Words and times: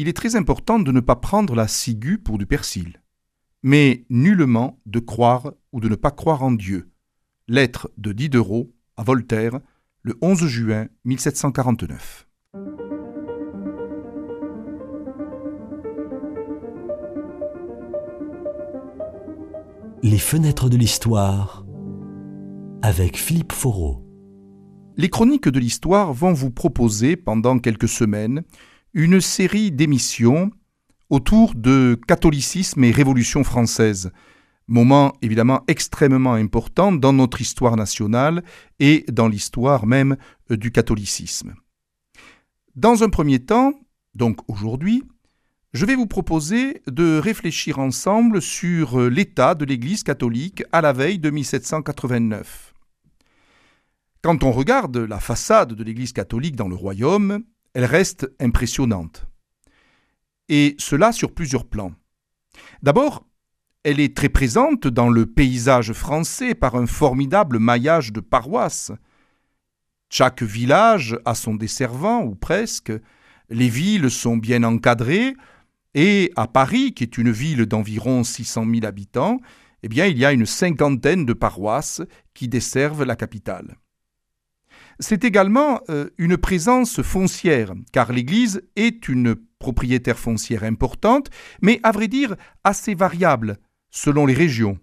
il 0.00 0.08
est 0.08 0.14
très 0.14 0.34
important 0.34 0.78
de 0.78 0.92
ne 0.92 1.00
pas 1.00 1.16
prendre 1.16 1.54
la 1.54 1.68
ciguë 1.68 2.16
pour 2.16 2.38
du 2.38 2.46
persil, 2.46 3.02
mais 3.62 4.06
nullement 4.08 4.80
de 4.86 4.98
croire 4.98 5.52
ou 5.72 5.80
de 5.80 5.90
ne 5.90 5.94
pas 5.94 6.10
croire 6.10 6.42
en 6.42 6.52
Dieu. 6.52 6.90
Lettre 7.48 7.90
de 7.98 8.12
Diderot 8.12 8.72
à 8.96 9.02
Voltaire, 9.02 9.60
le 10.00 10.16
11 10.22 10.46
juin 10.46 10.88
1749. 11.04 12.26
Les 20.02 20.18
fenêtres 20.18 20.70
de 20.70 20.78
l'histoire 20.78 21.66
avec 22.80 23.18
Philippe 23.18 23.52
Foreau. 23.52 24.02
Les 24.96 25.10
chroniques 25.10 25.50
de 25.50 25.58
l'histoire 25.58 26.14
vont 26.14 26.32
vous 26.32 26.50
proposer 26.50 27.16
pendant 27.16 27.58
quelques 27.58 27.88
semaines 27.88 28.44
une 28.94 29.20
série 29.20 29.70
d'émissions 29.70 30.50
autour 31.08 31.54
de 31.54 31.98
catholicisme 32.06 32.84
et 32.84 32.90
révolution 32.90 33.44
française, 33.44 34.12
moment 34.66 35.12
évidemment 35.22 35.62
extrêmement 35.68 36.34
important 36.34 36.92
dans 36.92 37.12
notre 37.12 37.40
histoire 37.40 37.76
nationale 37.76 38.42
et 38.78 39.04
dans 39.10 39.28
l'histoire 39.28 39.86
même 39.86 40.16
du 40.48 40.70
catholicisme. 40.70 41.54
Dans 42.76 43.02
un 43.02 43.08
premier 43.08 43.40
temps, 43.40 43.74
donc 44.14 44.38
aujourd'hui, 44.48 45.02
je 45.72 45.86
vais 45.86 45.94
vous 45.94 46.06
proposer 46.06 46.82
de 46.86 47.18
réfléchir 47.18 47.78
ensemble 47.78 48.42
sur 48.42 49.00
l'état 49.08 49.54
de 49.54 49.64
l'Église 49.64 50.02
catholique 50.02 50.64
à 50.72 50.80
la 50.80 50.92
veille 50.92 51.18
de 51.18 51.30
1789. 51.30 52.74
Quand 54.22 54.42
on 54.44 54.52
regarde 54.52 54.96
la 54.96 55.20
façade 55.20 55.74
de 55.74 55.84
l'Église 55.84 56.12
catholique 56.12 56.56
dans 56.56 56.68
le 56.68 56.74
royaume, 56.74 57.44
elle 57.74 57.84
reste 57.84 58.30
impressionnante. 58.40 59.26
Et 60.48 60.74
cela 60.78 61.12
sur 61.12 61.32
plusieurs 61.32 61.66
plans. 61.66 61.92
D'abord, 62.82 63.26
elle 63.84 64.00
est 64.00 64.16
très 64.16 64.28
présente 64.28 64.86
dans 64.86 65.08
le 65.08 65.26
paysage 65.26 65.92
français 65.92 66.54
par 66.54 66.74
un 66.74 66.86
formidable 66.86 67.58
maillage 67.58 68.12
de 68.12 68.20
paroisses. 68.20 68.92
Chaque 70.10 70.42
village 70.42 71.16
a 71.24 71.34
son 71.34 71.54
desservant, 71.54 72.22
ou 72.22 72.34
presque. 72.34 72.92
Les 73.48 73.68
villes 73.68 74.10
sont 74.10 74.36
bien 74.36 74.64
encadrées, 74.64 75.34
et 75.94 76.32
à 76.36 76.46
Paris, 76.46 76.92
qui 76.94 77.04
est 77.04 77.18
une 77.18 77.30
ville 77.30 77.66
d'environ 77.66 78.22
600 78.22 78.64
000 78.64 78.86
habitants, 78.86 79.40
eh 79.82 79.88
bien, 79.88 80.06
il 80.06 80.18
y 80.18 80.24
a 80.24 80.32
une 80.32 80.46
cinquantaine 80.46 81.24
de 81.24 81.32
paroisses 81.32 82.02
qui 82.34 82.48
desservent 82.48 83.04
la 83.04 83.16
capitale. 83.16 83.76
C'est 85.02 85.24
également 85.24 85.80
euh, 85.88 86.10
une 86.18 86.36
présence 86.36 87.00
foncière, 87.00 87.72
car 87.90 88.12
l'Église 88.12 88.62
est 88.76 89.08
une 89.08 89.34
propriétaire 89.58 90.18
foncière 90.18 90.62
importante, 90.62 91.30
mais 91.62 91.80
à 91.82 91.90
vrai 91.90 92.06
dire 92.06 92.36
assez 92.64 92.94
variable 92.94 93.56
selon 93.90 94.26
les 94.26 94.34
régions. 94.34 94.78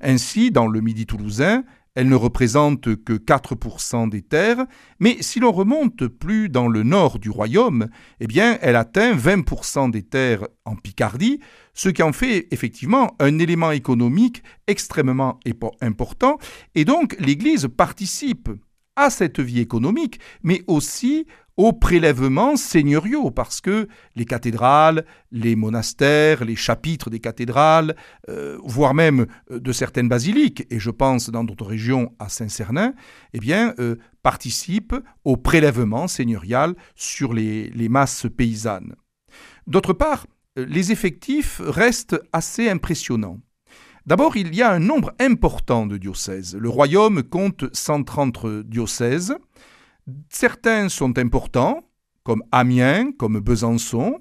Ainsi, 0.00 0.50
dans 0.50 0.66
le 0.66 0.80
Midi 0.80 1.06
toulousain, 1.06 1.62
elle 1.94 2.08
ne 2.08 2.16
représente 2.16 2.96
que 3.04 3.12
4% 3.12 4.08
des 4.08 4.22
terres, 4.22 4.66
mais 4.98 5.18
si 5.20 5.38
l'on 5.38 5.52
remonte 5.52 6.08
plus 6.08 6.48
dans 6.48 6.66
le 6.66 6.82
nord 6.82 7.20
du 7.20 7.30
royaume, 7.30 7.88
eh 8.18 8.26
bien, 8.26 8.58
elle 8.62 8.76
atteint 8.76 9.14
20% 9.14 9.92
des 9.92 10.02
terres 10.02 10.48
en 10.64 10.74
Picardie, 10.74 11.38
ce 11.72 11.88
qui 11.88 12.02
en 12.02 12.12
fait 12.12 12.48
effectivement 12.50 13.14
un 13.20 13.38
élément 13.38 13.70
économique 13.70 14.42
extrêmement 14.66 15.38
important, 15.80 16.38
et 16.74 16.84
donc 16.84 17.14
l'Église 17.20 17.68
participe 17.68 18.48
à 18.96 19.10
cette 19.10 19.40
vie 19.40 19.60
économique, 19.60 20.20
mais 20.42 20.62
aussi 20.66 21.26
aux 21.56 21.72
prélèvements 21.72 22.56
seigneuriaux, 22.56 23.30
parce 23.30 23.60
que 23.60 23.88
les 24.16 24.24
cathédrales, 24.24 25.04
les 25.30 25.54
monastères, 25.54 26.44
les 26.44 26.56
chapitres 26.56 27.10
des 27.10 27.20
cathédrales, 27.20 27.94
euh, 28.28 28.58
voire 28.64 28.94
même 28.94 29.26
euh, 29.50 29.60
de 29.60 29.72
certaines 29.72 30.08
basiliques, 30.08 30.66
et 30.70 30.78
je 30.78 30.90
pense 30.90 31.30
dans 31.30 31.44
d'autres 31.44 31.66
régions 31.66 32.14
à 32.18 32.28
Saint-Cernin, 32.28 32.94
eh 33.34 33.38
bien, 33.38 33.74
euh, 33.78 33.96
participent 34.22 34.96
au 35.24 35.36
prélèvement 35.36 36.08
seigneurial 36.08 36.74
sur 36.94 37.34
les 37.34 37.88
masses 37.88 38.26
paysannes. 38.34 38.94
D'autre 39.66 39.92
part, 39.92 40.26
les 40.56 40.92
effectifs 40.92 41.60
restent 41.64 42.20
assez 42.32 42.68
impressionnants. 42.68 43.40
D'abord, 44.06 44.36
il 44.36 44.54
y 44.54 44.62
a 44.62 44.72
un 44.72 44.80
nombre 44.80 45.12
important 45.20 45.86
de 45.86 45.96
diocèses. 45.96 46.56
Le 46.56 46.68
royaume 46.68 47.22
compte 47.22 47.64
130 47.72 48.62
diocèses, 48.64 49.36
Certains 50.28 50.88
sont 50.88 51.18
importants, 51.18 51.88
comme 52.24 52.42
Amiens, 52.50 53.12
comme 53.12 53.40
Besançon, 53.40 54.20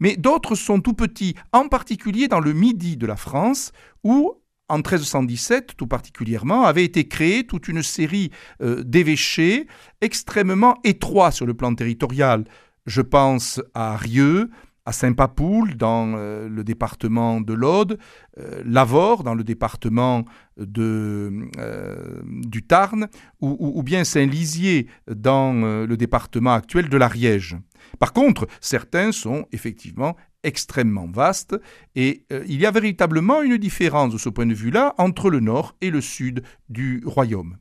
mais 0.00 0.16
d'autres 0.16 0.54
sont 0.54 0.80
tout 0.80 0.94
petits, 0.94 1.34
en 1.52 1.68
particulier 1.68 2.28
dans 2.28 2.40
le 2.40 2.52
midi 2.52 2.96
de 2.96 3.06
la 3.06 3.16
France, 3.16 3.72
où, 4.04 4.34
en 4.68 4.76
1317 4.76 5.76
tout 5.76 5.88
particulièrement, 5.88 6.64
avait 6.64 6.84
été 6.84 7.08
créée 7.08 7.44
toute 7.44 7.68
une 7.68 7.82
série 7.82 8.30
euh, 8.62 8.84
d'évêchés 8.84 9.66
extrêmement 10.00 10.76
étroits 10.84 11.32
sur 11.32 11.46
le 11.46 11.54
plan 11.54 11.74
territorial. 11.74 12.44
Je 12.86 13.02
pense 13.02 13.60
à 13.74 13.96
Rieux, 13.96 14.50
à 14.88 14.92
Saint-Papoul 14.92 15.76
dans 15.76 16.14
euh, 16.16 16.48
le 16.48 16.64
département 16.64 17.42
de 17.42 17.52
l'Aude, 17.52 17.98
euh, 18.38 18.62
Lavore 18.64 19.22
dans 19.22 19.34
le 19.34 19.44
département 19.44 20.24
de, 20.56 21.50
euh, 21.58 22.22
du 22.24 22.62
Tarn, 22.62 23.08
ou, 23.42 23.82
bien 23.82 24.04
Saint-Lizier 24.04 24.86
dans 25.06 25.52
le 25.86 25.96
département 25.96 26.54
actuel 26.54 26.88
de 26.88 26.96
l'Ariège. 26.96 27.56
Par 27.98 28.12
contre, 28.14 28.48
certains 28.60 29.12
sont 29.12 29.44
effectivement 29.52 30.16
extrêmement 30.42 31.06
vastes 31.06 31.54
et 31.94 32.24
il 32.30 32.60
y 32.60 32.66
a 32.66 32.70
véritablement 32.70 33.42
une 33.42 33.58
différence 33.58 34.12
de 34.12 34.18
ce 34.18 34.28
point 34.28 34.46
de 34.46 34.54
vue-là 34.54 34.94
entre 34.98 35.30
le 35.30 35.40
nord 35.40 35.76
et 35.80 35.90
le 35.90 36.00
sud 36.00 36.42
du 36.68 37.02
royaume. 37.04 37.58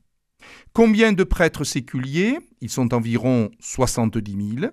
Combien 0.74 1.14
de 1.14 1.24
prêtres 1.24 1.66
séculiers? 1.66 2.40
Ils 2.62 2.72
sont 2.72 2.94
environ 2.94 3.52
70 3.60 4.60
000. 4.60 4.72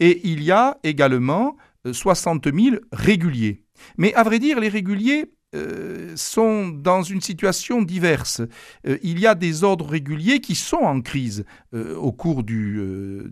Et 0.00 0.20
il 0.28 0.44
y 0.44 0.52
a 0.52 0.78
également 0.84 1.56
60 1.90 2.44
000 2.52 2.76
réguliers. 2.92 3.62
Mais 3.96 4.14
à 4.14 4.22
vrai 4.22 4.38
dire, 4.38 4.60
les 4.60 4.68
réguliers 4.68 5.32
euh, 5.54 6.12
sont 6.14 6.68
dans 6.68 7.02
une 7.02 7.22
situation 7.22 7.80
diverse. 7.80 8.42
Euh, 8.86 8.98
il 9.02 9.18
y 9.18 9.26
a 9.26 9.34
des 9.34 9.64
ordres 9.64 9.86
réguliers 9.86 10.40
qui 10.40 10.54
sont 10.54 10.76
en 10.76 11.00
crise 11.00 11.46
euh, 11.74 11.96
au 11.96 12.12
cours 12.12 12.42
du 12.42 12.78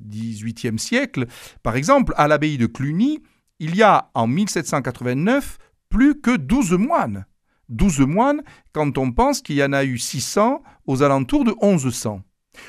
XVIIIe 0.08 0.78
siècle. 0.78 1.26
Par 1.62 1.76
exemple, 1.76 2.14
à 2.16 2.26
l'abbaye 2.26 2.56
de 2.56 2.66
Cluny, 2.66 3.20
il 3.58 3.76
y 3.76 3.82
a 3.82 4.10
en 4.14 4.26
1789 4.28 5.58
plus 5.90 6.18
que 6.18 6.34
12 6.34 6.72
moines. 6.72 7.26
12 7.68 8.00
moines 8.00 8.42
quand 8.72 8.96
on 8.96 9.12
pense 9.12 9.42
qu'il 9.42 9.56
y 9.56 9.64
en 9.64 9.74
a 9.74 9.84
eu 9.84 9.98
600 9.98 10.62
aux 10.86 11.02
alentours 11.02 11.44
de 11.44 11.54
1100. 11.60 12.22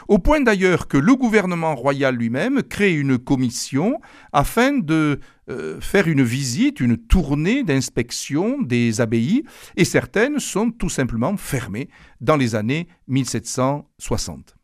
Au 0.09 0.19
point 0.19 0.41
d'ailleurs 0.41 0.89
que 0.89 0.97
le 0.97 1.15
gouvernement 1.15 1.73
royal 1.73 2.15
lui-même 2.15 2.63
crée 2.63 2.93
une 2.93 3.17
commission 3.17 4.01
afin 4.33 4.73
de 4.73 5.21
euh, 5.49 5.79
faire 5.79 6.07
une 6.07 6.23
visite, 6.23 6.79
une 6.79 6.97
tournée 6.97 7.63
d'inspection 7.63 8.61
des 8.61 8.99
abbayes, 8.99 9.43
et 9.75 9.85
certaines 9.85 10.39
sont 10.39 10.71
tout 10.71 10.89
simplement 10.89 11.37
fermées 11.37 11.89
dans 12.19 12.35
les 12.35 12.55
années 12.55 12.87
1760. 13.07 14.55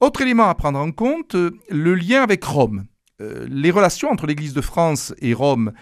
Autre 0.00 0.22
élément 0.22 0.48
à 0.48 0.54
prendre 0.54 0.78
en 0.78 0.92
compte, 0.92 1.34
le 1.34 1.94
lien 1.94 2.22
avec 2.22 2.44
Rome. 2.44 2.86
Euh, 3.20 3.46
les 3.50 3.70
relations 3.70 4.10
entre 4.10 4.26
l'Église 4.26 4.54
de 4.54 4.60
France 4.60 5.12
et 5.18 5.34
Rome 5.34 5.72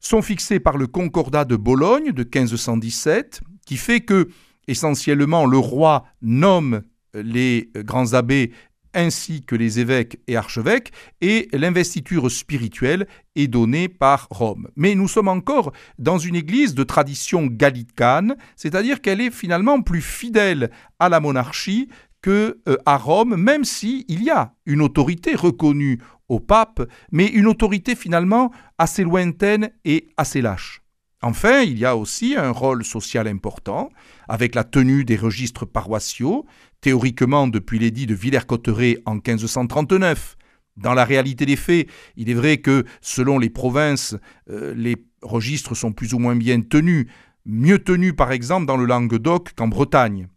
sont 0.00 0.20
fixées 0.20 0.60
par 0.60 0.76
le 0.76 0.86
Concordat 0.86 1.44
de 1.44 1.56
Bologne 1.56 2.12
de 2.12 2.24
1517, 2.24 3.40
qui 3.64 3.76
fait 3.76 4.00
que 4.00 4.28
essentiellement 4.66 5.46
le 5.46 5.58
roi 5.58 6.04
nomme 6.20 6.82
les 7.14 7.70
grands 7.76 8.14
abbés 8.14 8.52
ainsi 8.94 9.42
que 9.42 9.56
les 9.56 9.80
évêques 9.80 10.18
et 10.26 10.36
archevêques, 10.36 10.92
et 11.20 11.48
l'investiture 11.52 12.30
spirituelle 12.30 13.06
est 13.36 13.48
donnée 13.48 13.88
par 13.88 14.28
Rome. 14.30 14.68
Mais 14.76 14.94
nous 14.94 15.08
sommes 15.08 15.28
encore 15.28 15.72
dans 15.98 16.18
une 16.18 16.36
église 16.36 16.74
de 16.74 16.84
tradition 16.84 17.46
gallicane, 17.46 18.36
c'est-à-dire 18.56 19.00
qu'elle 19.00 19.20
est 19.20 19.30
finalement 19.30 19.82
plus 19.82 20.02
fidèle 20.02 20.70
à 20.98 21.08
la 21.08 21.20
monarchie 21.20 21.88
que 22.22 22.60
euh, 22.68 22.76
à 22.86 22.96
Rome, 22.96 23.36
même 23.36 23.64
si 23.64 24.06
il 24.08 24.22
y 24.22 24.30
a 24.30 24.54
une 24.64 24.80
autorité 24.80 25.34
reconnue 25.34 26.00
au 26.28 26.40
pape, 26.40 26.80
mais 27.12 27.26
une 27.26 27.46
autorité 27.46 27.94
finalement 27.94 28.50
assez 28.78 29.04
lointaine 29.04 29.70
et 29.84 30.08
assez 30.16 30.40
lâche. 30.40 30.83
Enfin, 31.22 31.62
il 31.62 31.78
y 31.78 31.84
a 31.84 31.96
aussi 31.96 32.36
un 32.36 32.50
rôle 32.50 32.84
social 32.84 33.26
important, 33.26 33.90
avec 34.28 34.54
la 34.54 34.64
tenue 34.64 35.04
des 35.04 35.16
registres 35.16 35.64
paroissiaux, 35.64 36.44
théoriquement 36.80 37.48
depuis 37.48 37.78
l'édit 37.78 38.06
de 38.06 38.14
Villers-Cotterêts 38.14 38.98
en 39.06 39.14
1539. 39.14 40.36
Dans 40.76 40.92
la 40.92 41.04
réalité 41.04 41.46
des 41.46 41.56
faits, 41.56 41.88
il 42.16 42.28
est 42.28 42.34
vrai 42.34 42.58
que 42.58 42.84
selon 43.00 43.38
les 43.38 43.48
provinces, 43.48 44.16
euh, 44.50 44.74
les 44.76 44.96
registres 45.22 45.74
sont 45.74 45.92
plus 45.92 46.14
ou 46.14 46.18
moins 46.18 46.36
bien 46.36 46.60
tenus, 46.60 47.06
mieux 47.46 47.78
tenus 47.78 48.14
par 48.14 48.32
exemple 48.32 48.66
dans 48.66 48.76
le 48.76 48.84
Languedoc 48.84 49.52
qu'en 49.54 49.68
Bretagne. 49.68 50.28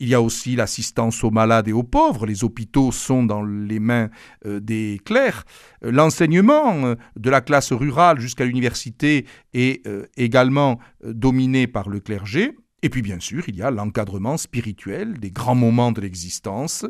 Il 0.00 0.08
y 0.08 0.14
a 0.14 0.20
aussi 0.20 0.56
l'assistance 0.56 1.22
aux 1.22 1.30
malades 1.30 1.68
et 1.68 1.72
aux 1.72 1.84
pauvres. 1.84 2.26
Les 2.26 2.42
hôpitaux 2.42 2.90
sont 2.90 3.22
dans 3.22 3.42
les 3.44 3.78
mains 3.78 4.10
euh, 4.44 4.58
des 4.58 5.00
clercs. 5.04 5.44
Euh, 5.84 5.92
l'enseignement 5.92 6.84
euh, 6.84 6.94
de 7.16 7.30
la 7.30 7.40
classe 7.40 7.72
rurale 7.72 8.18
jusqu'à 8.18 8.44
l'université 8.44 9.24
est 9.52 9.86
également 10.16 10.80
dominé 11.04 11.68
par 11.68 11.88
le 11.88 12.00
clergé. 12.00 12.56
Et 12.84 12.90
puis 12.90 13.00
bien 13.00 13.18
sûr, 13.18 13.48
il 13.48 13.56
y 13.56 13.62
a 13.62 13.70
l'encadrement 13.70 14.36
spirituel 14.36 15.18
des 15.18 15.30
grands 15.30 15.54
moments 15.54 15.90
de 15.90 16.02
l'existence, 16.02 16.84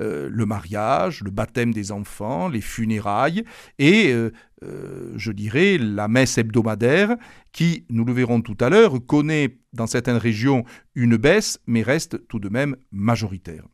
euh, 0.00 0.28
le 0.28 0.44
mariage, 0.44 1.22
le 1.22 1.30
baptême 1.30 1.72
des 1.72 1.92
enfants, 1.92 2.48
les 2.48 2.60
funérailles 2.60 3.44
et, 3.78 4.12
euh, 4.12 4.32
euh, 4.64 5.12
je 5.14 5.30
dirais, 5.30 5.78
la 5.78 6.08
messe 6.08 6.36
hebdomadaire 6.36 7.14
qui, 7.52 7.84
nous 7.90 8.04
le 8.04 8.12
verrons 8.12 8.40
tout 8.40 8.56
à 8.58 8.70
l'heure, 8.70 8.94
connaît 9.06 9.60
dans 9.72 9.86
certaines 9.86 10.16
régions 10.16 10.64
une 10.96 11.16
baisse 11.16 11.60
mais 11.68 11.82
reste 11.82 12.26
tout 12.26 12.40
de 12.40 12.48
même 12.48 12.74
majoritaire. 12.90 13.68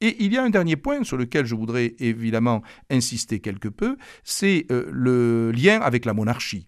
Et 0.00 0.16
il 0.18 0.32
y 0.32 0.36
a 0.36 0.42
un 0.42 0.50
dernier 0.50 0.74
point 0.74 1.04
sur 1.04 1.16
lequel 1.16 1.46
je 1.46 1.54
voudrais 1.54 1.94
évidemment 2.00 2.60
insister 2.90 3.38
quelque 3.38 3.68
peu, 3.68 3.96
c'est 4.24 4.66
le 4.68 5.52
lien 5.52 5.80
avec 5.80 6.06
la 6.06 6.12
monarchie. 6.12 6.66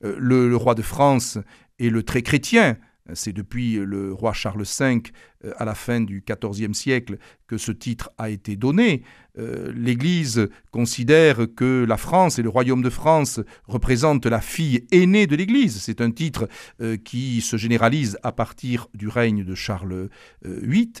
le, 0.00 0.56
roi 0.56 0.74
de 0.74 0.80
France 0.80 1.36
est 1.78 1.90
le 1.90 2.02
très 2.02 2.22
chrétien, 2.22 2.78
c'est 3.14 3.32
depuis 3.32 3.74
le 3.74 4.12
roi 4.12 4.32
Charles 4.32 4.62
V, 4.62 5.02
euh, 5.44 5.52
à 5.56 5.64
la 5.64 5.74
fin 5.74 6.00
du 6.00 6.24
XIVe 6.26 6.72
siècle, 6.72 7.18
que 7.46 7.58
ce 7.58 7.72
titre 7.72 8.10
a 8.18 8.30
été 8.30 8.56
donné. 8.56 9.02
Euh, 9.38 9.72
L'Église 9.74 10.48
considère 10.70 11.46
que 11.56 11.84
la 11.86 11.96
France 11.96 12.38
et 12.38 12.42
le 12.42 12.48
royaume 12.48 12.82
de 12.82 12.90
France 12.90 13.40
représentent 13.66 14.26
la 14.26 14.40
fille 14.40 14.86
aînée 14.92 15.26
de 15.26 15.36
l'Église. 15.36 15.80
C'est 15.80 16.00
un 16.00 16.10
titre 16.10 16.48
euh, 16.80 16.96
qui 16.96 17.40
se 17.40 17.56
généralise 17.56 18.18
à 18.22 18.32
partir 18.32 18.88
du 18.94 19.08
règne 19.08 19.44
de 19.44 19.54
Charles 19.54 20.08
VIII. 20.44 20.92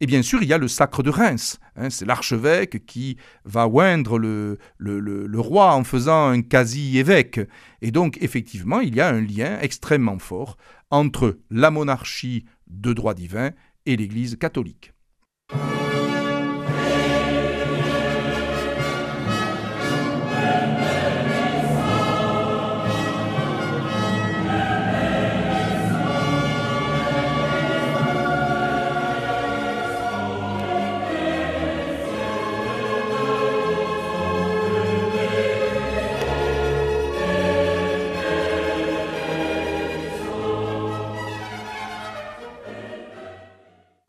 Et 0.00 0.06
bien 0.06 0.22
sûr, 0.22 0.42
il 0.42 0.48
y 0.48 0.52
a 0.52 0.58
le 0.58 0.68
sacre 0.68 1.02
de 1.02 1.10
Reims. 1.10 1.58
Hein, 1.76 1.88
c'est 1.90 2.04
l'archevêque 2.04 2.84
qui 2.84 3.16
va 3.44 3.66
oindre 3.66 4.18
le, 4.18 4.58
le, 4.78 5.40
roi 5.40 5.74
en 5.74 5.84
faisant 5.84 6.28
un 6.28 6.42
quasi-évêque. 6.42 7.40
Et 7.80 7.90
donc, 7.90 8.18
effectivement, 8.20 8.80
il 8.80 8.94
y 8.94 9.00
a 9.00 9.08
un 9.08 9.20
lien 9.20 9.58
extrêmement 9.60 10.18
fort 10.18 10.58
entre 10.90 11.38
la 11.50 11.70
monarchie 11.70 12.44
de 12.66 12.92
droit 12.92 13.14
divin 13.14 13.52
et 13.86 13.96
l'Église 13.96 14.36
catholique. 14.36 14.92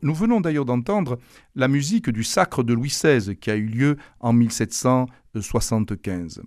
Nous 0.08 0.14
venons 0.14 0.40
d'ailleurs 0.40 0.64
d'entendre 0.64 1.18
la 1.54 1.68
musique 1.68 2.08
du 2.08 2.24
sacre 2.24 2.62
de 2.62 2.72
Louis 2.72 2.88
XVI 2.88 3.36
qui 3.36 3.50
a 3.50 3.56
eu 3.56 3.66
lieu 3.66 3.98
en 4.20 4.32
1775. 4.32 6.40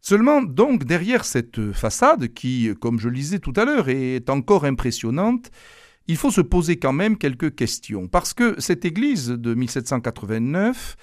Seulement, 0.00 0.40
donc, 0.40 0.84
derrière 0.84 1.24
cette 1.24 1.72
façade, 1.72 2.28
qui, 2.28 2.70
comme 2.80 3.00
je 3.00 3.08
le 3.08 3.16
disais 3.16 3.40
tout 3.40 3.52
à 3.56 3.64
l'heure, 3.64 3.88
est 3.88 4.30
encore 4.30 4.64
impressionnante, 4.64 5.50
il 6.06 6.16
faut 6.16 6.30
se 6.30 6.40
poser 6.40 6.76
quand 6.76 6.92
même 6.92 7.18
quelques 7.18 7.56
questions, 7.56 8.06
parce 8.06 8.34
que 8.34 8.54
cette 8.60 8.84
église 8.84 9.30
de 9.30 9.52
1789 9.52 10.96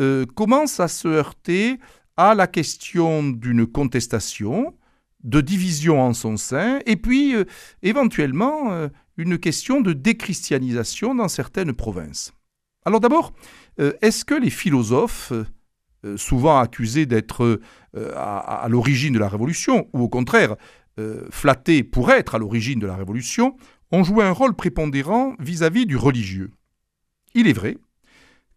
euh, 0.00 0.26
commence 0.26 0.78
à 0.78 0.88
se 0.88 1.08
heurter 1.08 1.78
à 2.18 2.34
la 2.34 2.46
question 2.46 3.22
d'une 3.22 3.66
contestation, 3.66 4.74
de 5.22 5.40
division 5.40 6.02
en 6.02 6.12
son 6.12 6.36
sein, 6.36 6.80
et 6.84 6.96
puis 6.96 7.34
euh, 7.34 7.44
éventuellement 7.82 8.72
euh, 8.72 8.88
une 9.16 9.38
question 9.38 9.80
de 9.80 9.92
déchristianisation 9.92 11.14
dans 11.14 11.28
certaines 11.28 11.72
provinces. 11.72 12.32
Alors 12.84 13.00
d'abord, 13.00 13.32
euh, 13.80 13.92
est-ce 14.02 14.24
que 14.24 14.34
les 14.34 14.50
philosophes, 14.50 15.32
euh, 16.04 16.16
souvent 16.16 16.58
accusés 16.58 17.06
d'être 17.06 17.60
euh, 17.94 18.12
à, 18.16 18.66
l'origine 18.68 19.14
de 19.14 19.18
la 19.18 19.28
Révolution, 19.28 19.88
ou 19.92 20.02
au 20.02 20.08
contraire 20.08 20.56
flattés 21.30 21.82
pour 21.82 22.12
être 22.12 22.36
à 22.36 22.38
l'origine 22.38 22.78
de 22.78 22.86
la 22.86 22.94
Révolution, 22.94 23.56
ont 23.90 24.04
joué 24.04 24.22
un 24.22 24.30
rôle 24.30 24.54
prépondérant 24.54 25.34
vis-à-vis 25.40 25.86
du 25.86 25.96
religieux? 25.96 26.52
Il 27.34 27.48
est 27.48 27.52
vrai 27.52 27.76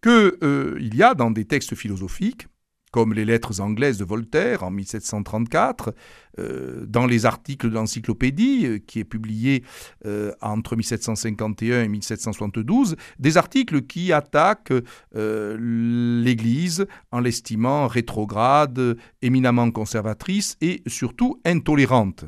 qu'il 0.04 0.94
y 0.94 1.02
a 1.02 1.16
dans 1.16 1.32
des 1.32 1.46
textes 1.46 1.74
philosophiques 1.74 2.48
comme 2.92 3.14
les 3.14 3.26
lettres 3.26 3.62
anglaises 3.62 3.98
de 3.98 4.06
Voltaire 4.06 4.64
en 4.64 4.72
1734, 4.72 5.94
euh, 6.40 6.86
dans 6.88 7.06
les 7.06 7.26
articles 7.26 7.70
de 7.70 7.74
l'encyclopédie 7.74 8.66
euh, 8.66 8.80
qui 8.80 9.00
est 9.00 9.04
publié 9.04 9.64
euh, 10.06 10.32
entre 10.42 10.76
1751 10.76 11.84
et 11.84 11.88
1772, 11.88 12.96
des 13.20 13.38
articles 13.38 13.82
qui 13.82 14.14
attaquent 14.14 14.74
l'Église 15.14 16.86
en 17.12 17.20
l'estimant 17.20 17.88
rétrograde, 17.88 18.98
éminemment 19.22 19.70
conservatrice 19.72 20.58
et 20.62 20.82
surtout 20.88 21.42
intolérante. 21.46 22.26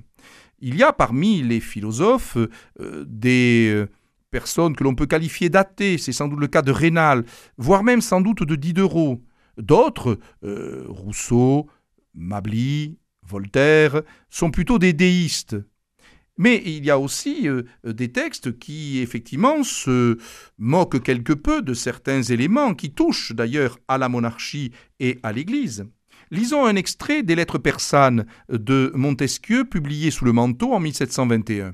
Il 0.59 0.75
y 0.75 0.83
a 0.83 0.91
parmi 0.91 1.41
les 1.41 1.59
philosophes 1.59 2.37
des 2.79 3.85
personnes 4.31 4.75
que 4.75 4.83
l'on 4.83 4.95
peut 4.95 5.05
qualifier 5.05 5.49
d'athées, 5.49 5.97
c'est 5.97 6.11
sans 6.11 6.27
doute 6.27 6.39
le 6.39 6.47
cas 6.47 6.61
de 6.61 6.71
Rénal, 6.71 7.25
voire 7.57 7.83
même 7.83 8.01
sans 8.01 8.21
doute 8.21 8.43
de 8.43 8.55
Diderot, 8.55 9.21
D'autres, 9.59 10.19
euh, 10.43 10.85
Rousseau, 10.87 11.67
Mably, 12.13 12.97
Voltaire, 13.27 14.01
sont 14.29 14.51
plutôt 14.51 14.79
des 14.79 14.93
déistes. 14.93 15.57
Mais 16.37 16.61
il 16.65 16.85
y 16.85 16.89
a 16.89 16.97
aussi 16.97 17.49
euh, 17.49 17.63
des 17.83 18.11
textes 18.13 18.57
qui, 18.57 18.99
effectivement, 18.99 19.63
se 19.63 20.17
moquent 20.57 21.03
quelque 21.03 21.33
peu 21.33 21.61
de 21.61 21.73
certains 21.73 22.21
éléments 22.21 22.73
qui 22.73 22.91
touchent 22.91 23.33
d'ailleurs 23.33 23.77
à 23.89 23.97
la 23.97 24.07
monarchie 24.07 24.71
et 25.01 25.19
à 25.21 25.33
l'Église. 25.33 25.85
Lisons 26.31 26.65
un 26.65 26.75
extrait 26.75 27.23
des 27.23 27.35
lettres 27.35 27.57
persanes 27.57 28.25
de 28.49 28.91
Montesquieu 28.95 29.65
publiées 29.65 30.11
sous 30.11 30.25
le 30.25 30.31
manteau 30.31 30.73
en 30.73 30.79
1721. 30.79 31.73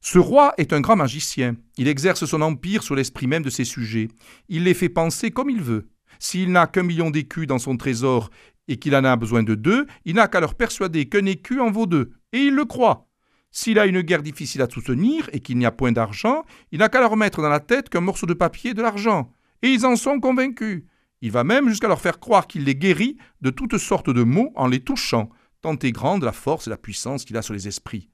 Ce 0.00 0.18
roi 0.18 0.52
est 0.58 0.72
un 0.72 0.80
grand 0.80 0.96
magicien. 0.96 1.56
Il 1.78 1.88
exerce 1.88 2.24
son 2.24 2.42
empire 2.42 2.82
sur 2.82 2.94
l'esprit 2.94 3.26
même 3.26 3.44
de 3.44 3.50
ses 3.50 3.64
sujets. 3.64 4.08
Il 4.48 4.64
les 4.64 4.74
fait 4.74 4.88
penser 4.88 5.30
comme 5.30 5.48
il 5.48 5.62
veut. 5.62 5.88
S'il 6.18 6.52
n'a 6.52 6.66
qu'un 6.66 6.82
million 6.82 7.10
d'écus 7.10 7.46
dans 7.46 7.58
son 7.58 7.76
trésor 7.76 8.30
et 8.68 8.76
qu'il 8.76 8.94
en 8.94 9.04
a 9.04 9.16
besoin 9.16 9.42
de 9.42 9.54
deux, 9.54 9.86
il 10.04 10.14
n'a 10.14 10.28
qu'à 10.28 10.40
leur 10.40 10.54
persuader 10.54 11.08
qu'un 11.08 11.26
écu 11.26 11.60
en 11.60 11.70
vaut 11.70 11.86
deux, 11.86 12.12
et 12.32 12.38
il 12.38 12.54
le 12.54 12.64
croit. 12.64 13.08
S'il 13.50 13.78
a 13.78 13.86
une 13.86 14.00
guerre 14.00 14.22
difficile 14.22 14.62
à 14.62 14.68
soutenir 14.68 15.28
et 15.32 15.40
qu'il 15.40 15.58
n'y 15.58 15.66
a 15.66 15.70
point 15.70 15.92
d'argent, 15.92 16.44
il 16.70 16.78
n'a 16.78 16.88
qu'à 16.88 17.00
leur 17.00 17.16
mettre 17.16 17.42
dans 17.42 17.50
la 17.50 17.60
tête 17.60 17.90
qu'un 17.90 18.00
morceau 18.00 18.26
de 18.26 18.34
papier 18.34 18.72
de 18.72 18.80
l'argent, 18.80 19.30
et 19.62 19.68
ils 19.68 19.84
en 19.84 19.96
sont 19.96 20.20
convaincus. 20.20 20.84
Il 21.20 21.30
va 21.30 21.44
même 21.44 21.68
jusqu'à 21.68 21.88
leur 21.88 22.00
faire 22.00 22.18
croire 22.18 22.46
qu'il 22.46 22.64
les 22.64 22.74
guérit 22.74 23.16
de 23.42 23.50
toutes 23.50 23.78
sortes 23.78 24.10
de 24.10 24.22
maux 24.22 24.52
en 24.56 24.68
les 24.68 24.80
touchant, 24.80 25.30
tant 25.60 25.76
est 25.78 25.92
grande 25.92 26.24
la 26.24 26.32
force 26.32 26.66
et 26.66 26.70
la 26.70 26.76
puissance 26.76 27.24
qu'il 27.24 27.36
a 27.36 27.42
sur 27.42 27.54
les 27.54 27.68
esprits. 27.68 28.11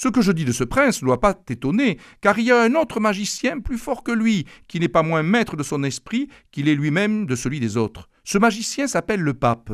Ce 0.00 0.06
que 0.06 0.22
je 0.22 0.30
dis 0.30 0.44
de 0.44 0.52
ce 0.52 0.62
prince 0.62 1.02
ne 1.02 1.06
doit 1.06 1.18
pas 1.18 1.34
t'étonner, 1.34 1.98
car 2.20 2.38
il 2.38 2.44
y 2.44 2.52
a 2.52 2.62
un 2.62 2.76
autre 2.76 3.00
magicien 3.00 3.58
plus 3.58 3.78
fort 3.78 4.04
que 4.04 4.12
lui, 4.12 4.46
qui 4.68 4.78
n'est 4.78 4.86
pas 4.86 5.02
moins 5.02 5.24
maître 5.24 5.56
de 5.56 5.64
son 5.64 5.82
esprit 5.82 6.28
qu'il 6.52 6.68
est 6.68 6.76
lui-même 6.76 7.26
de 7.26 7.34
celui 7.34 7.58
des 7.58 7.76
autres. 7.76 8.08
Ce 8.22 8.38
magicien 8.38 8.86
s'appelle 8.86 9.22
le 9.22 9.34
pape. 9.34 9.72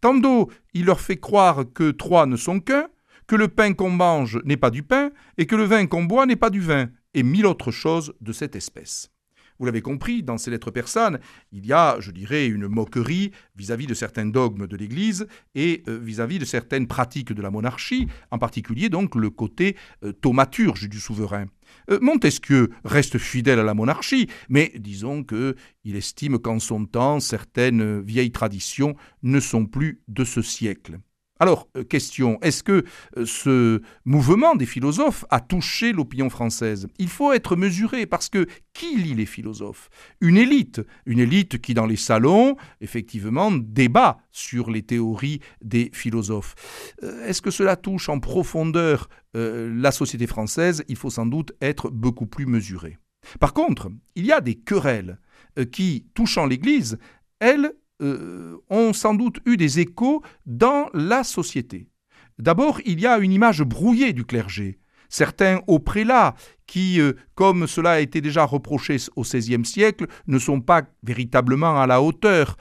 Tantôt 0.00 0.50
il 0.74 0.86
leur 0.86 1.00
fait 1.00 1.18
croire 1.18 1.66
que 1.72 1.92
trois 1.92 2.26
ne 2.26 2.34
sont 2.34 2.58
qu'un, 2.58 2.88
que 3.28 3.36
le 3.36 3.46
pain 3.46 3.72
qu'on 3.72 3.90
mange 3.90 4.40
n'est 4.44 4.56
pas 4.56 4.70
du 4.70 4.82
pain, 4.82 5.12
et 5.38 5.46
que 5.46 5.54
le 5.54 5.62
vin 5.62 5.86
qu'on 5.86 6.02
boit 6.02 6.26
n'est 6.26 6.34
pas 6.34 6.50
du 6.50 6.60
vin, 6.60 6.88
et 7.14 7.22
mille 7.22 7.46
autres 7.46 7.70
choses 7.70 8.12
de 8.20 8.32
cette 8.32 8.56
espèce. 8.56 9.12
Vous 9.60 9.66
l'avez 9.66 9.82
compris, 9.82 10.22
dans 10.22 10.38
ces 10.38 10.50
lettres 10.50 10.70
persanes, 10.70 11.20
il 11.52 11.66
y 11.66 11.74
a, 11.74 12.00
je 12.00 12.12
dirais, 12.12 12.46
une 12.46 12.66
moquerie 12.66 13.30
vis-à-vis 13.56 13.86
de 13.86 13.92
certains 13.92 14.24
dogmes 14.24 14.66
de 14.66 14.74
l'Église 14.74 15.26
et 15.54 15.82
euh, 15.86 15.98
vis-à-vis 15.98 16.38
de 16.38 16.46
certaines 16.46 16.86
pratiques 16.86 17.34
de 17.34 17.42
la 17.42 17.50
monarchie, 17.50 18.08
en 18.30 18.38
particulier 18.38 18.88
donc 18.88 19.14
le 19.14 19.28
côté 19.28 19.76
euh, 20.02 20.12
thaumaturge 20.12 20.88
du 20.88 20.98
souverain. 20.98 21.44
Euh, 21.90 21.98
Montesquieu 22.00 22.70
reste 22.86 23.18
fidèle 23.18 23.58
à 23.58 23.62
la 23.62 23.74
monarchie, 23.74 24.28
mais 24.48 24.72
disons 24.76 25.24
qu'il 25.24 25.54
estime 25.84 26.38
qu'en 26.38 26.58
son 26.58 26.86
temps, 26.86 27.20
certaines 27.20 28.00
vieilles 28.00 28.32
traditions 28.32 28.94
ne 29.22 29.40
sont 29.40 29.66
plus 29.66 30.00
de 30.08 30.24
ce 30.24 30.40
siècle. 30.40 30.98
Alors, 31.42 31.68
euh, 31.74 31.84
question, 31.84 32.38
est-ce 32.42 32.62
que 32.62 32.84
euh, 33.16 33.24
ce 33.24 33.80
mouvement 34.04 34.54
des 34.54 34.66
philosophes 34.66 35.24
a 35.30 35.40
touché 35.40 35.92
l'opinion 35.92 36.28
française? 36.28 36.86
Il 36.98 37.08
faut 37.08 37.32
être 37.32 37.56
mesuré 37.56 38.04
parce 38.04 38.28
que 38.28 38.46
qui 38.74 38.98
lit 38.98 39.14
les 39.14 39.24
philosophes? 39.24 39.88
Une 40.20 40.36
élite, 40.36 40.82
une 41.06 41.18
élite 41.18 41.58
qui 41.58 41.72
dans 41.72 41.86
les 41.86 41.96
salons, 41.96 42.56
effectivement, 42.82 43.50
débat 43.50 44.18
sur 44.30 44.70
les 44.70 44.82
théories 44.82 45.40
des 45.62 45.90
philosophes. 45.94 46.54
Euh, 47.02 47.26
est-ce 47.26 47.40
que 47.40 47.50
cela 47.50 47.76
touche 47.76 48.08
en 48.10 48.20
profondeur 48.20 49.08
la 49.32 49.92
société 49.92 50.26
française? 50.26 50.84
Il 50.88 50.96
faut 50.96 51.08
sans 51.08 51.24
doute 51.24 51.52
être 51.60 51.88
beaucoup 51.88 52.26
plus 52.26 52.46
mesuré. 52.46 52.98
Par 53.38 53.54
contre, 53.54 53.88
il 54.16 54.26
y 54.26 54.32
a 54.32 54.40
des 54.40 54.56
querelles 54.56 55.20
qui, 55.70 56.06
touchant 56.14 56.46
l'Église, 56.46 56.98
elles 57.38 57.72
euh, 58.00 58.56
ont 58.70 58.92
sans 58.92 59.14
doute 59.14 59.40
eu 59.46 59.56
des 59.56 59.80
échos 59.80 60.22
dans 60.46 60.88
la 60.94 61.24
société. 61.24 61.88
D'abord, 62.38 62.80
il 62.86 63.00
y 63.00 63.06
a 63.06 63.18
une 63.18 63.32
image 63.32 63.62
brouillée 63.62 64.12
du 64.12 64.24
clergé. 64.24 64.78
Certains 65.08 65.60
hauts 65.66 65.80
prélats, 65.80 66.34
qui, 66.66 67.00
euh, 67.00 67.14
comme 67.34 67.66
cela 67.66 67.92
a 67.92 68.00
été 68.00 68.20
déjà 68.20 68.44
reproché 68.44 68.96
au 69.16 69.22
XVIe 69.22 69.64
siècle, 69.64 70.06
ne 70.26 70.38
sont 70.38 70.60
pas 70.60 70.82
véritablement 71.02 71.80
à 71.80 71.86
la 71.86 72.00
hauteur. 72.00 72.56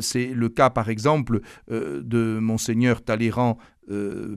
C'est 0.00 0.26
le 0.26 0.48
cas, 0.50 0.70
par 0.70 0.90
exemple, 0.90 1.40
de 1.68 2.38
monseigneur 2.38 3.02
Talleyrand 3.02 3.56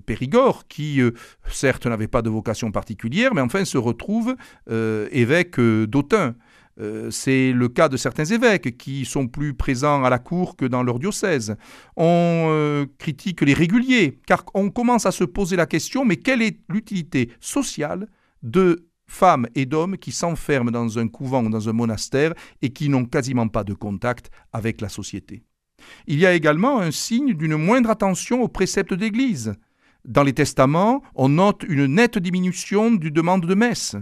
Périgord, 0.06 0.68
qui 0.68 1.02
certes 1.50 1.86
n'avait 1.86 2.08
pas 2.08 2.22
de 2.22 2.30
vocation 2.30 2.72
particulière, 2.72 3.34
mais 3.34 3.42
enfin 3.42 3.66
se 3.66 3.78
retrouve 3.78 4.36
évêque 4.70 5.60
d'Autun. 5.60 6.36
Euh, 6.80 7.12
c'est 7.12 7.52
le 7.52 7.68
cas 7.68 7.90
de 7.90 7.98
certains 7.98 8.26
évêques 8.26 8.78
qui 8.78 9.04
sont 9.06 9.28
plus 9.28 9.54
présents 9.54 10.04
à 10.04 10.10
la 10.10 10.20
cour 10.20 10.56
que 10.56 10.66
dans 10.66 10.84
leur 10.84 11.00
diocèse. 11.00 11.56
On 11.98 12.48
euh, 12.50 12.86
critique 12.98 13.42
les 13.42 13.54
réguliers, 13.54 14.20
car 14.26 14.46
on 14.54 14.70
commence 14.70 15.06
à 15.06 15.12
se 15.12 15.26
poser 15.26 15.56
la 15.56 15.66
question, 15.66 16.06
mais 16.06 16.16
quelle 16.16 16.42
est 16.42 16.60
l'utilité 16.70 17.32
sociale 17.42 18.08
de 18.44 18.88
femmes 19.08 19.48
et 19.56 19.66
d'hommes 19.66 19.98
qui 19.98 20.12
s'enferment 20.12 20.72
dans 20.72 21.00
un 21.00 21.08
couvent 21.08 21.44
ou 21.44 21.50
dans 21.50 21.68
un 21.68 21.74
monastère 21.74 22.34
et 22.62 22.70
qui 22.70 22.88
n'ont 22.88 23.06
quasiment 23.06 23.48
pas 23.48 23.64
de 23.64 23.74
contact 23.74 24.30
avec 24.54 24.80
la 24.80 24.90
société? 24.90 25.44
Il 26.08 26.20
y 26.20 26.26
a 26.26 26.34
également 26.34 26.80
un 26.80 26.92
signe 26.92 27.34
d'une 27.34 27.56
moindre 27.56 27.90
attention 27.90 28.42
aux 28.42 28.48
préceptes 28.48 28.94
d'Église. 28.94 29.54
Dans 30.06 30.24
les 30.24 30.34
testaments, 30.34 31.02
on 31.16 31.30
note 31.30 31.66
une 31.68 31.88
nette 31.88 32.18
diminution 32.18 32.92
du 32.92 33.12
demande 33.12 33.46
de 33.46 33.56
messe 33.56 33.96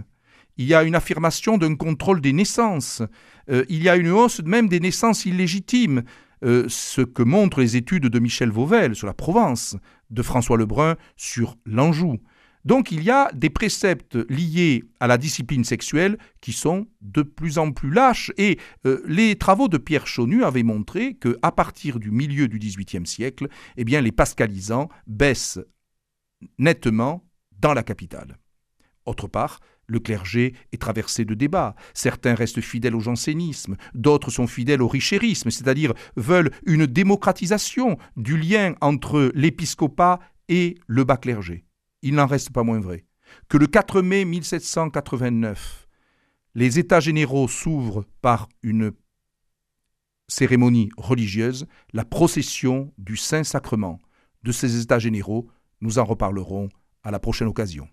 il 0.58 0.66
y 0.66 0.74
a 0.74 0.82
une 0.82 0.94
affirmation 0.94 1.56
d'un 1.56 1.76
contrôle 1.76 2.20
des 2.20 2.32
naissances, 2.32 3.02
euh, 3.50 3.64
il 3.68 3.82
y 3.82 3.88
a 3.88 3.96
une 3.96 4.10
hausse 4.10 4.42
même 4.44 4.68
des 4.68 4.80
naissances 4.80 5.24
illégitimes, 5.24 6.02
euh, 6.44 6.66
ce 6.68 7.00
que 7.00 7.22
montrent 7.22 7.60
les 7.60 7.76
études 7.76 8.06
de 8.06 8.18
Michel 8.18 8.50
Vauvel 8.50 8.94
sur 8.94 9.06
la 9.06 9.14
Provence, 9.14 9.76
de 10.10 10.22
François 10.22 10.56
Lebrun 10.56 10.96
sur 11.16 11.56
l'Anjou. 11.64 12.18
Donc 12.64 12.92
il 12.92 13.02
y 13.02 13.10
a 13.10 13.30
des 13.32 13.50
préceptes 13.50 14.18
liés 14.28 14.84
à 15.00 15.06
la 15.06 15.16
discipline 15.16 15.64
sexuelle 15.64 16.18
qui 16.40 16.52
sont 16.52 16.86
de 17.00 17.22
plus 17.22 17.58
en 17.58 17.72
plus 17.72 17.90
lâches 17.90 18.32
et 18.36 18.58
euh, 18.84 19.00
les 19.06 19.36
travaux 19.36 19.68
de 19.68 19.78
Pierre 19.78 20.06
Chaunu 20.06 20.44
avaient 20.44 20.64
montré 20.64 21.14
que 21.14 21.38
à 21.42 21.52
partir 21.52 21.98
du 21.98 22.10
milieu 22.10 22.48
du 22.48 22.58
XVIIIe 22.58 23.06
siècle, 23.06 23.48
eh 23.76 23.84
bien 23.84 24.00
les 24.00 24.12
pascalisants 24.12 24.88
baissent 25.06 25.60
nettement 26.58 27.24
dans 27.58 27.74
la 27.74 27.82
capitale. 27.82 28.38
Autre 29.06 29.28
part, 29.28 29.60
le 29.88 29.98
clergé 29.98 30.54
est 30.72 30.80
traversé 30.80 31.24
de 31.24 31.34
débats. 31.34 31.74
Certains 31.94 32.34
restent 32.34 32.60
fidèles 32.60 32.94
au 32.94 33.00
jansénisme, 33.00 33.76
d'autres 33.94 34.30
sont 34.30 34.46
fidèles 34.46 34.82
au 34.82 34.88
richérisme, 34.88 35.50
c'est-à-dire 35.50 35.94
veulent 36.16 36.52
une 36.66 36.86
démocratisation 36.86 37.98
du 38.16 38.36
lien 38.36 38.74
entre 38.80 39.32
l'épiscopat 39.34 40.20
et 40.48 40.76
le 40.86 41.04
bas 41.04 41.16
clergé. 41.16 41.64
Il 42.02 42.14
n'en 42.14 42.26
reste 42.26 42.50
pas 42.50 42.62
moins 42.62 42.80
vrai 42.80 43.04
que 43.48 43.58
le 43.58 43.66
4 43.66 44.02
mai 44.02 44.24
1789, 44.24 45.88
les 46.54 46.78
États 46.78 47.00
généraux 47.00 47.48
s'ouvrent 47.48 48.04
par 48.22 48.48
une 48.62 48.92
cérémonie 50.28 50.90
religieuse, 50.96 51.66
la 51.92 52.04
procession 52.04 52.92
du 52.98 53.16
Saint-Sacrement. 53.16 53.98
De 54.42 54.52
ces 54.52 54.80
États 54.80 54.98
généraux, 54.98 55.48
nous 55.80 55.98
en 55.98 56.04
reparlerons 56.04 56.68
à 57.02 57.10
la 57.10 57.18
prochaine 57.18 57.48
occasion. 57.48 57.88